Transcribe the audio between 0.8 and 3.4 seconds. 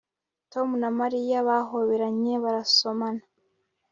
na Mariya bahoberanye barasomana